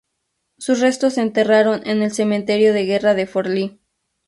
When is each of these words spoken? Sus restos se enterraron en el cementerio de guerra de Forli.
Sus 0.57 0.79
restos 0.79 1.13
se 1.13 1.21
enterraron 1.21 1.85
en 1.87 2.01
el 2.01 2.09
cementerio 2.11 2.73
de 2.73 2.85
guerra 2.87 3.13
de 3.13 3.27
Forli. 3.27 3.79